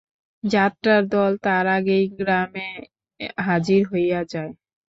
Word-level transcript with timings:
যাত্রার 0.43 1.01
দল 1.07 1.31
তার 1.45 1.65
আগেই 1.77 2.05
গ্রামে 2.17 2.69
হাজির 3.41 3.81
হইয়া 3.91 4.21
যায়। 4.31 4.51